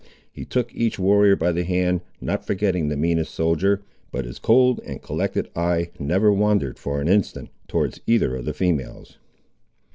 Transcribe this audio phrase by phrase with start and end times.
[0.31, 4.81] He took each warrior by the hand, not forgetting the meanest soldier, but his cold
[4.83, 9.19] and collected eye never wandered, for an instant, towards either of the females.